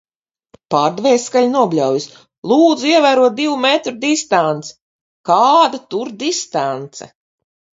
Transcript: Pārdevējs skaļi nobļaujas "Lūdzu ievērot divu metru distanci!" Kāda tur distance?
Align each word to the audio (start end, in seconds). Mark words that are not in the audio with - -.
Pārdevējs 0.75 1.25
skaļi 1.29 1.51
nobļaujas 1.55 2.07
"Lūdzu 2.53 2.89
ievērot 2.93 3.37
divu 3.41 3.59
metru 3.67 3.95
distanci!" 4.07 4.75
Kāda 5.33 5.83
tur 5.93 6.15
distance? 6.25 7.13